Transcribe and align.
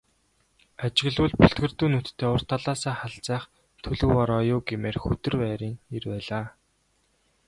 Ажиглавал 0.85 1.33
бүлтгэрдүү 1.41 1.87
нүдтэй 1.91 2.27
урд 2.35 2.47
талаасаа 2.51 2.95
халзайх 3.01 3.43
төлөв 3.83 4.11
ороо 4.23 4.41
юу 4.53 4.61
гэмээр, 4.69 4.97
хүдэр 4.99 5.33
байрын 5.41 5.75
эр 5.95 6.05
байлаа. 6.11 6.45